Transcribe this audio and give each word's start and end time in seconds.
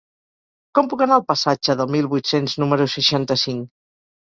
Com 0.79 0.89
puc 0.93 1.03
anar 1.07 1.17
al 1.21 1.25
passatge 1.33 1.77
del 1.83 1.93
Mil 1.97 2.11
vuit-cents 2.15 2.59
número 2.65 2.91
seixanta-cinc? 2.97 3.71